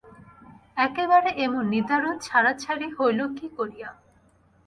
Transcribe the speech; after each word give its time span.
একেবারে 0.77 1.29
এমন 1.45 1.63
নিদারুণ 1.73 2.15
ছাড়াছাড়ি 2.19 2.87
হইল 2.97 3.19
কী 3.37 3.47
করিয়া। 3.57 3.89